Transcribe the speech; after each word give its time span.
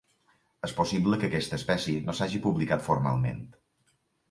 És 0.67 0.71
possible 0.77 1.19
que 1.23 1.27
aquesta 1.29 1.59
espècie 1.61 2.03
no 2.09 2.17
s'hagi 2.21 2.41
publicat 2.47 2.89
formalment. 2.91 3.47